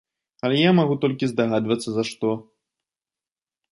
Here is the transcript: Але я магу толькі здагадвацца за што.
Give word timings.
Але 0.47 0.55
я 0.61 0.71
магу 0.79 0.95
толькі 1.03 1.29
здагадвацца 1.33 1.89
за 1.99 2.03
што. 2.13 2.33